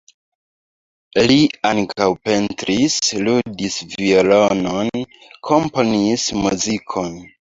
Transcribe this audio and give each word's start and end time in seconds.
Li 1.31 1.35
ankaŭ 1.71 2.07
pentris, 2.29 2.95
ludis 3.27 3.77
violonon, 3.91 4.91
komponis 5.51 6.25
muzikon. 6.47 7.15